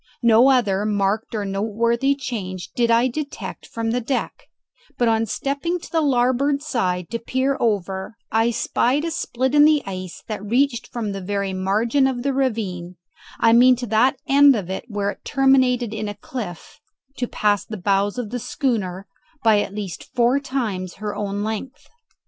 [0.23, 4.47] No other marked or noteworthy change did I detect from the deck;
[4.97, 9.63] but on stepping to the larboard side to peer over I spied a split in
[9.63, 12.95] the ice that reached from the very margin of the ravine,
[13.39, 16.79] I mean to that end of it where it terminated in a cliff,
[17.17, 19.05] to past the bows of the schooner
[19.43, 21.85] by at least four times her own length.